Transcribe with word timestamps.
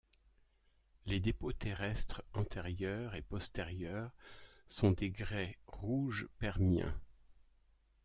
Les 1.05 1.19
dépôts 1.19 1.53
terrestres 1.53 2.23
antérieurs 2.33 3.13
et 3.13 3.21
postérieurs 3.21 4.09
sont 4.65 4.89
des 4.93 5.11
grès 5.11 5.59
rouges 5.67 6.27
permiens. 6.39 6.99